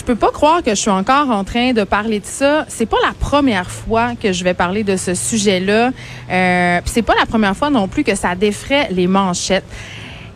[0.00, 2.64] je peux pas croire que je suis encore en train de parler de ça.
[2.68, 5.90] C'est pas la première fois que je vais parler de ce sujet-là.
[6.30, 9.66] Euh, c'est pas la première fois non plus que ça défrait les manchettes.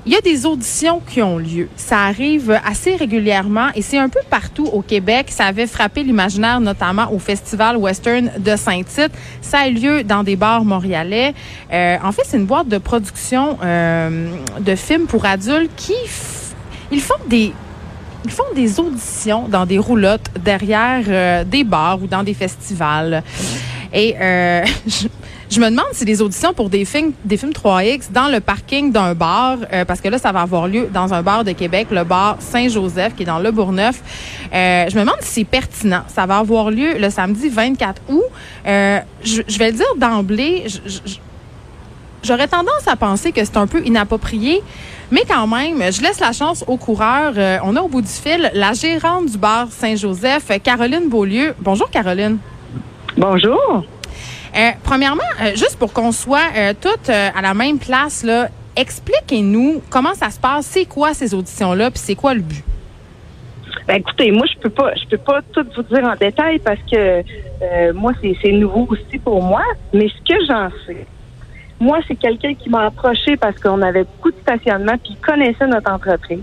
[0.05, 1.71] Il y a des auditions qui ont lieu.
[1.77, 5.29] Ça arrive assez régulièrement et c'est un peu partout au Québec.
[5.31, 9.13] Ça avait frappé l'imaginaire, notamment au Festival Western de Saint-Tite.
[9.41, 11.33] Ça a lieu dans des bars montréalais.
[11.73, 14.29] Euh, en fait, c'est une boîte de production euh,
[14.61, 15.95] de films pour adultes qui
[16.91, 17.55] ils font des
[18.25, 23.23] ils font des auditions dans des roulottes derrière euh, des bars ou dans des festivals.
[23.93, 24.65] Et euh,
[25.51, 28.91] je, me demande si les auditions pour des films, des films 3X dans le parking
[28.91, 31.89] d'un bar, euh, parce que là, ça va avoir lieu dans un bar de Québec,
[31.91, 34.01] le bar Saint-Joseph, qui est dans Le Bourgneuf.
[34.53, 36.03] je me demande si c'est pertinent.
[36.09, 38.23] Ça va avoir lieu le samedi 24 août.
[38.65, 40.65] Je, je, vais le dire d'emblée.
[42.25, 44.63] J'aurais tendance à penser que c'est un peu inapproprié
[45.11, 47.35] mais quand même, je laisse la chance aux coureurs.
[47.37, 51.55] Euh, on a au bout du fil la gérante du bar Saint-Joseph, Caroline Beaulieu.
[51.61, 52.39] Bonjour, Caroline.
[53.17, 53.85] Bonjour.
[54.57, 60.15] Euh, premièrement, euh, juste pour qu'on soit toutes à la même place, là, expliquez-nous comment
[60.15, 62.65] ça se passe, c'est quoi ces auditions-là, puis c'est quoi le but?
[63.87, 66.81] Ben, écoutez, moi je peux pas, je peux pas tout vous dire en détail parce
[66.91, 69.63] que moi c'est nouveau aussi pour moi.
[69.93, 71.07] Mais ce que j'en sais,
[71.85, 75.67] moi, c'est quelqu'un qui m'a approché parce qu'on avait beaucoup de stationnement puis ils connaissaient
[75.67, 76.43] notre entreprise.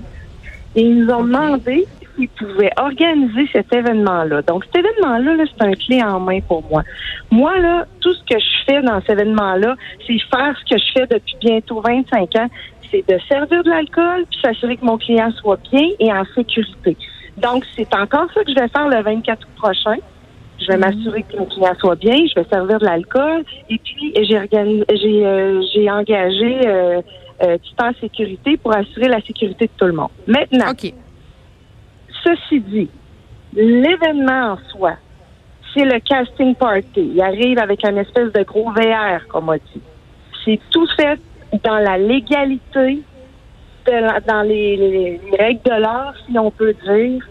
[0.75, 4.43] Et ils nous ont demandé s'ils pouvaient organiser cet événement-là.
[4.43, 6.83] Donc, cet événement-là, -là, c'est un clé en main pour moi.
[7.31, 9.75] Moi, là, tout ce que je fais dans cet événement-là,
[10.05, 12.49] c'est faire ce que je fais depuis bientôt 25 ans.
[12.91, 16.95] C'est de servir de l'alcool puis s'assurer que mon client soit bien et en sécurité.
[17.37, 19.97] Donc, c'est encore ça que je vais faire le 24 août prochain.
[20.61, 23.43] Je vais m'assurer que mon client soit bien, je vais servir de l'alcool.
[23.69, 27.01] Et puis, j'ai j'ai euh, j'ai engagé euh,
[27.43, 30.09] euh, en sécurité pour assurer la sécurité de tout le monde.
[30.27, 30.73] Maintenant,
[32.23, 32.89] ceci dit,
[33.53, 34.93] l'événement en soi,
[35.73, 37.11] c'est le casting party.
[37.15, 39.81] Il arrive avec un espèce de gros VR, comme on dit.
[40.45, 41.19] C'est tout fait
[41.63, 43.01] dans la légalité,
[44.27, 47.27] dans les, règles de l'art, si on peut dire.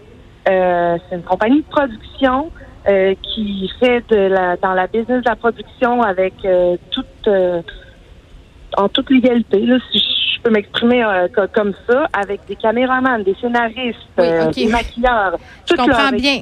[0.49, 2.51] Euh, c'est une compagnie de production.
[2.87, 7.61] Euh, qui fait de la dans la business de la production avec euh, toute euh,
[8.75, 11.05] en toute légalité, là, si je peux m'exprimer
[11.53, 15.37] comme ça, avec des caméramans, des scénaristes, des maquilleurs.
[15.69, 16.41] Je comprends bien.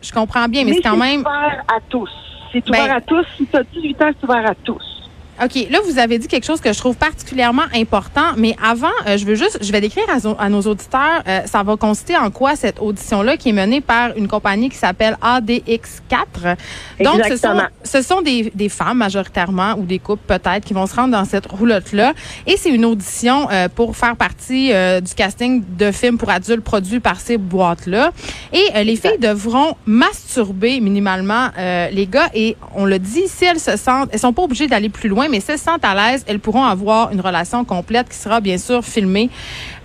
[0.00, 1.24] Je, comprends bien, mais, c'est quand même.
[1.24, 2.10] C'est ouvert à tous.
[2.52, 3.26] C'est ouvert ben à tous.
[3.36, 4.93] Si tu as 18 ans, c'est ouvert à tous.
[5.42, 5.66] OK.
[5.70, 9.24] Là, vous avez dit quelque chose que je trouve particulièrement important, mais avant, euh, je
[9.24, 10.04] veux juste, je vais décrire
[10.38, 14.16] à, nos auditeurs, euh, ça va consister en quoi cette audition-là qui est menée par
[14.16, 16.56] une compagnie qui s'appelle ADX4.
[17.00, 20.86] Donc, ce sont, ce sont des, des, femmes majoritairement ou des couples peut-être qui vont
[20.86, 22.14] se rendre dans cette roulotte-là.
[22.46, 27.00] Et c'est une audition euh, pour faire partie du casting de films pour adultes produits
[27.00, 28.12] par ces boîtes-là.
[28.52, 32.30] Et les filles devront masturber minimalement les gars.
[32.34, 35.24] Et on le dit, si elles se sentent, elles sont pas obligées d'aller plus loin
[35.28, 38.40] mais si elles se sentent à l'aise, elles pourront avoir une relation complète qui sera
[38.40, 39.30] bien sûr filmée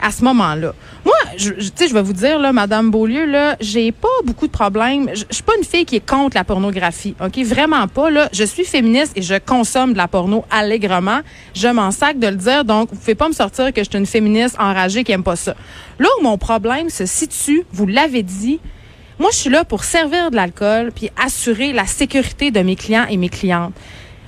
[0.02, 0.74] à ce moment-là.
[1.06, 4.52] Moi, je, sais, je vais vous dire, là, Madame Beaulieu, là, j'ai pas beaucoup de
[4.52, 5.10] problèmes.
[5.14, 8.10] Je, je suis pas une fille qui est contre la pornographie, ok, vraiment pas.
[8.10, 11.20] Là, je suis féministe et je consomme de la porno allègrement.
[11.54, 14.00] Je m'en sac de le dire, donc vous pouvez pas me sortir que je suis
[14.00, 15.56] une féministe enragée qui aime pas ça.
[16.00, 18.60] Là où mon problème se situe, vous l'avez dit,
[19.19, 23.06] moi, je suis là pour servir de l'alcool puis assurer la sécurité de mes clients
[23.09, 23.74] et mes clientes.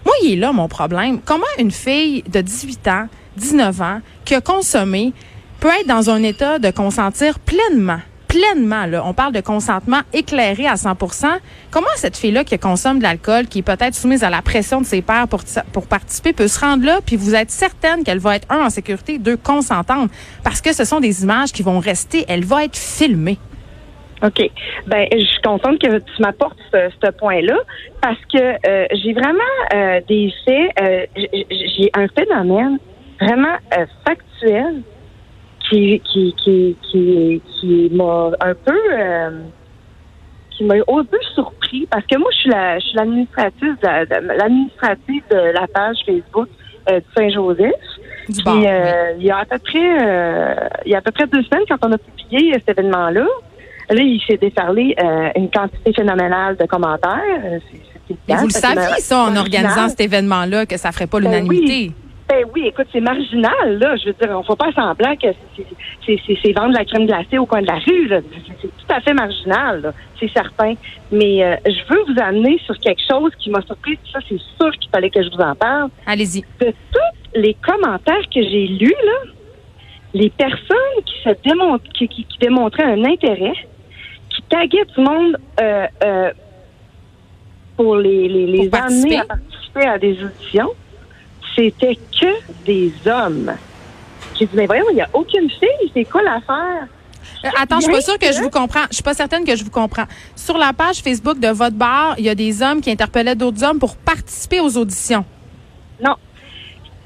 [0.05, 1.19] Moi, il est là mon problème.
[1.23, 3.07] Comment une fille de 18 ans,
[3.37, 5.13] 19 ans, qui a consommé,
[5.59, 8.01] peut être dans un état de consentir pleinement?
[8.31, 11.25] pleinement, là, on parle de consentement éclairé à 100%
[11.69, 14.85] Comment cette fille-là qui consomme de l'alcool, qui est peut-être soumise à la pression de
[14.85, 15.41] ses pères pour,
[15.73, 18.69] pour participer, peut se rendre là, puis vous êtes certaine qu'elle va être, un, en
[18.69, 20.09] sécurité, deux, consentante,
[20.45, 23.37] parce que ce sont des images qui vont rester, elle va être filmée.
[24.23, 24.51] OK.
[24.87, 27.57] Ben, je suis contente que tu m'apportes ce, point-là
[28.01, 29.39] parce que euh, j'ai vraiment
[29.73, 32.77] euh, des faits, euh, j'ai un phénomène
[33.19, 33.55] vraiment
[34.05, 34.81] factuel
[35.69, 38.79] qui qui qui qui, qui m'a un peu
[40.51, 44.37] qui m'a un peu surpris parce que moi je suis la je suis l'administratrice de,
[44.37, 46.49] l'administrative de la page Facebook
[46.87, 47.73] de Saint-Joseph.
[48.27, 51.65] Puis, il y a à peu près il y a à peu près deux semaines
[51.67, 53.25] quand on a publié cet événement-là.
[53.91, 57.21] Là, il s'est déferlé euh, une quantité phénoménale de commentaires.
[57.43, 57.59] Euh,
[58.09, 61.91] vous le saviez, ça, en organisant cet événement-là, que ça ferait pas ben l'unanimité?
[62.29, 62.67] Ben oui.
[62.67, 63.95] écoute, c'est marginal, là.
[63.97, 65.27] Je veux dire, on ne faut pas semblant que
[66.05, 68.09] c'est vendre la crème glacée au coin de la rue,
[68.61, 70.75] C'est tout à fait marginal, C'est certain.
[71.11, 73.99] Mais euh, je veux vous amener sur quelque chose qui m'a surpris.
[74.13, 75.89] Ça, c'est sûr qu'il fallait que je vous en parle.
[76.05, 76.41] Allez-y.
[76.61, 79.31] De tous les commentaires que j'ai lus, là,
[80.13, 83.53] les personnes qui se démontrent, qui démontraient un intérêt,
[84.51, 86.31] taguait du monde euh, euh,
[87.77, 89.17] pour les, les, les Pour amener participer?
[89.17, 90.69] à participer à des auditions.
[91.55, 93.51] C'était que des hommes.
[94.37, 95.91] J'ai dit, mais voyons, il n'y a aucune fille.
[95.93, 96.87] C'est quoi l'affaire?
[97.43, 98.85] Euh, attends, je suis pas sûre que je vous comprends.
[98.89, 100.05] Je suis pas certaine que je vous comprends.
[100.35, 103.63] Sur la page Facebook de votre bar, il y a des hommes qui interpellaient d'autres
[103.63, 105.25] hommes pour participer aux auditions.
[106.03, 106.15] Non.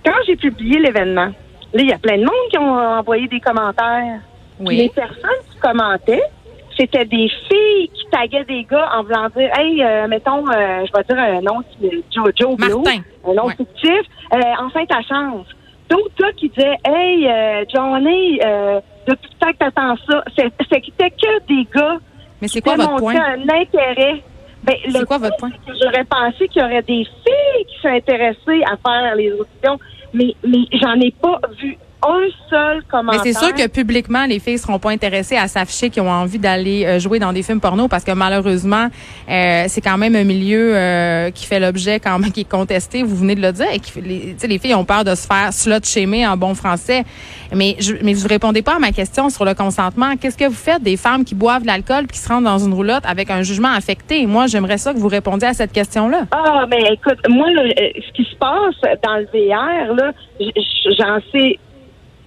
[0.06, 1.28] Quand j'ai publié l'événement,
[1.74, 4.20] là, il y a plein de monde qui ont envoyé des commentaires.
[4.66, 4.92] Puis Les Oui.
[4.94, 6.24] personnes qui commentaient,
[6.78, 10.92] c'était des filles qui taguaient des gars en voulant dire Hey, euh, mettons, euh, je
[10.98, 11.62] vais dire un nom,
[12.14, 13.02] Jojo Martin.
[13.28, 13.56] un nom Ouais.
[13.56, 14.02] fictif,
[14.34, 15.48] euh, enfin ta chance.
[15.90, 18.40] D'autres gars qui disaient Hey, euh, Johnny,
[19.08, 21.98] depuis le temps que t'attends ça, c'était que des gars
[22.42, 23.56] Mais c'est qui quoi votre démontraient point?
[23.56, 24.24] un intérêt.
[24.64, 25.52] Ben, C'est quoi votre point?
[25.80, 29.80] J'aurais pensé qu'il y aurait des filles qui sont intéressées à faire les auditions,
[30.12, 33.22] mais, mais j'en ai pas vu un seul Mais commentaire.
[33.24, 36.86] c'est sûr que publiquement, les filles seront pas intéressées à s'afficher qui ont envie d'aller
[36.86, 38.88] euh, jouer dans des films porno parce que malheureusement,
[39.30, 43.04] euh, c'est quand même un milieu euh, qui fait l'objet quand même qui est contesté.
[43.04, 43.68] Vous venez de le dire.
[43.74, 46.38] Et qui, les, tu sais, les filles ont peur de se faire slut shamer en
[46.38, 47.04] bon français.
[47.54, 50.16] Mais je, mais vous répondez pas à ma question sur le consentement.
[50.20, 52.60] Qu'est-ce que vous faites des femmes qui boivent de l'alcool puis qui se rendent dans
[52.60, 54.26] une roulotte avec un jugement affecté?
[54.26, 56.26] Moi, j'aimerais ça que vous répondiez à cette question-là.
[56.32, 60.12] Ah, mais écoute, moi, là, euh, ce qui se passe dans le VR, là,
[60.98, 61.60] j'en sais.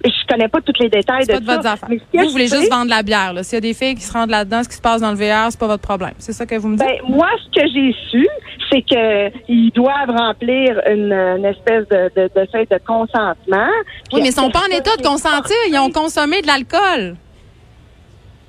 [0.05, 1.57] Je connais pas tous les détails de pas de ça.
[1.57, 1.89] votre affaire.
[1.89, 3.33] mais Vous voulez sais, juste vendre la bière.
[3.33, 3.43] là.
[3.43, 5.17] S'il y a des filles qui se rendent là-dedans, ce qui se passe dans le
[5.17, 6.15] VR, c'est pas votre problème.
[6.19, 6.87] C'est ça que vous me dites?
[6.87, 8.29] Ben, moi, ce que j'ai su,
[8.71, 13.69] c'est que ils doivent remplir une, une espèce de, de, de feuille de consentement.
[14.13, 15.57] Oui, mais ils sont pas en état de consentir.
[15.69, 17.17] Ils ont consommé de l'alcool.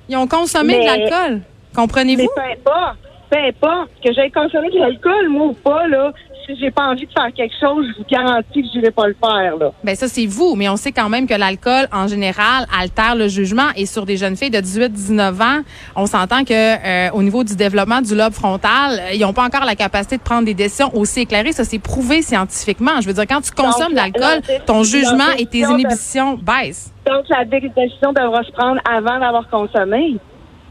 [0.07, 1.33] Ils ont consommé de Mais- l'alcool.
[1.35, 2.27] Mais Comprenez-vous?
[2.35, 2.97] peu importe,
[3.29, 6.11] peu importe, que j'aille consommer de l'alcool, moi ou pas, là,
[6.49, 9.07] si j'ai pas envie de faire quelque chose, je vous garantis que je n'irai pas
[9.07, 9.71] le faire, là.
[9.83, 10.55] Ben ça, c'est vous.
[10.55, 13.67] Mais on sait quand même que l'alcool, en général, altère le jugement.
[13.75, 15.61] Et sur des jeunes filles de 18-19 ans,
[15.95, 19.43] on s'entend que euh, au niveau du développement du lobe frontal, euh, ils n'ont pas
[19.43, 21.51] encore la capacité de prendre des décisions aussi éclairées.
[21.51, 23.01] Ça, c'est prouvé scientifiquement.
[23.01, 26.37] Je veux dire, quand tu consommes de la- l'alcool, la- ton jugement et tes inhibitions
[26.41, 26.91] baissent.
[27.05, 30.17] Donc, la décision devra se prendre avant d'avoir consommé.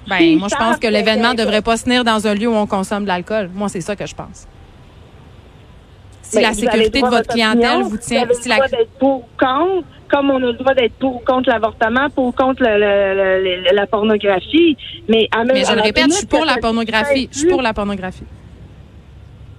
[0.09, 2.67] Ben, moi, je pense que l'événement devrait pas se tenir dans un lieu où on
[2.67, 3.51] consomme de l'alcool.
[3.55, 4.47] Moi, c'est ça que je pense.
[6.31, 8.55] Si la Ben, vous avez sécurité de votre opinion, clientèle vous tient, avez si le
[8.57, 12.11] la, d'être pour ou contre, comme on a le droit d'être pour ou contre l'avortement,
[12.11, 14.77] pour ou contre le- le- le- la pornographie.
[15.09, 17.29] Mais, à mais je à le la répète, je suis pour la pornographie.
[17.33, 18.25] Je suis pour la pornographie.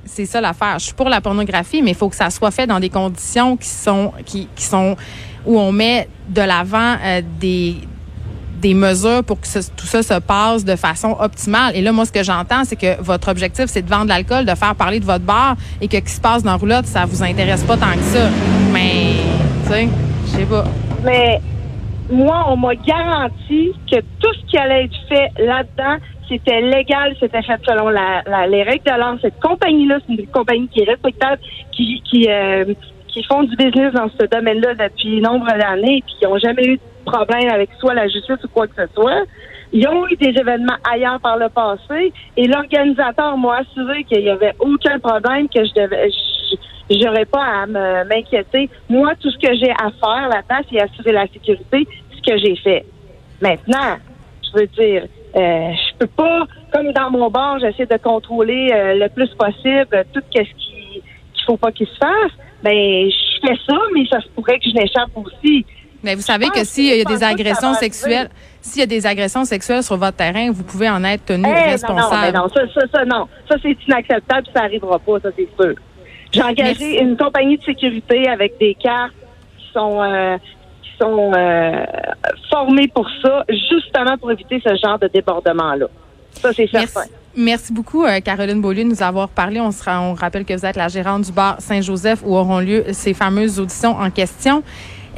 [0.05, 0.79] C'est ça l'affaire.
[0.79, 3.55] Je suis pour la pornographie, mais il faut que ça soit fait dans des conditions
[3.57, 4.95] qui sont, qui, qui sont,
[5.45, 7.75] où on met de l'avant euh, des,
[8.59, 11.75] des mesures pour que tout ça se passe de façon optimale.
[11.75, 14.45] Et là, moi, ce que j'entends, c'est que votre objectif, c'est de vendre de l'alcool,
[14.45, 17.05] de faire parler de votre bar et que ce qui se passe dans roulotte, ça
[17.05, 18.29] vous intéresse pas tant que ça.
[18.71, 19.13] Mais,
[19.63, 19.89] tu sais,
[20.25, 20.65] je sais pas.
[21.03, 21.39] Mais
[22.11, 25.97] moi, on m'a garanti que tout ce qui allait être fait là-dedans,
[26.27, 29.15] c'était légal, c'était fait selon les règles de l'art.
[29.21, 31.41] Cette compagnie-là, c'est une compagnie qui est respectable,
[31.71, 32.65] qui, qui, euh,
[33.11, 36.77] qui font du business dans ce domaine-là depuis nombre d'années, puis qui n'ont jamais eu
[36.77, 39.23] de problème avec soit la justice ou quoi que ce soit.
[39.71, 44.29] Ils ont eu des événements ailleurs par le passé et l'organisateur m'a assuré qu'il n'y
[44.29, 46.09] avait aucun problème, que je devais,
[46.89, 47.65] j'aurais pas à
[48.05, 48.69] m'inquiéter.
[48.89, 52.55] Moi, tout ce que j'ai à faire là-dedans, c'est assurer la sécurité, ce que j'ai
[52.55, 52.85] fait.
[53.41, 53.97] Maintenant,
[54.43, 55.03] je veux dire,
[55.35, 60.05] euh, je peux pas, comme dans mon bar, j'essaie de contrôler euh, le plus possible
[60.13, 60.49] tout ce qui
[61.33, 62.31] qu'il faut pas qu'il se fasse.
[62.63, 65.65] Ben, je fais ça, mais ça se pourrait que je l'échappe aussi.
[66.03, 68.29] Mais vous savez que s'il y a des agressions sexuelles,
[68.61, 71.47] s'il y a des agressions sexuelles sur votre terrain, vous pouvez en être tenu Eh,
[71.47, 72.37] non, non, mais responsable.
[72.37, 73.27] non, ça, ça, ça, non.
[73.49, 75.73] Ça, c'est inacceptable, ça arrivera pas, ça, c'est sûr.
[76.31, 76.97] J'ai engagé Merci.
[77.03, 79.13] une compagnie de sécurité avec des cartes
[79.57, 80.37] qui sont, euh,
[80.83, 81.85] qui sont euh,
[82.49, 85.87] formées pour ça, justement pour éviter ce genre de débordement-là.
[86.33, 87.01] Ça, c'est certain.
[87.01, 87.11] Merci
[87.71, 89.59] beaucoup, euh, Caroline Beaulieu, de nous avoir parlé.
[89.59, 92.85] On, sera, on rappelle que vous êtes la gérante du bar Saint-Joseph où auront lieu
[92.91, 94.63] ces fameuses auditions en question.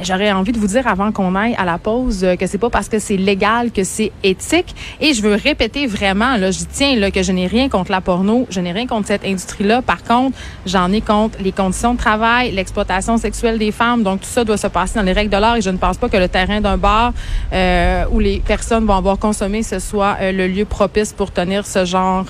[0.02, 2.70] J'aurais envie de vous dire avant qu'on aille à la pause euh, que c'est pas
[2.70, 4.74] parce que c'est légal que c'est éthique.
[5.00, 8.00] Et je veux répéter vraiment, là, j'y tiens, là, que je n'ai rien contre la
[8.00, 9.82] porno, je n'ai rien contre cette industrie-là.
[9.82, 14.02] Par contre, j'en ai contre les conditions de travail, l'exploitation sexuelle des femmes.
[14.02, 15.96] Donc, tout ça doit se passer dans les règles de l'art et je ne pense
[15.96, 17.12] pas que le terrain d'un bar
[17.52, 21.66] euh, où les personnes vont avoir consommé ce soit euh, le lieu propice pour tenir
[21.66, 22.24] ce genre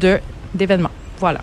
[0.00, 0.18] de
[0.54, 0.90] d'événement.
[1.18, 1.40] Voilà.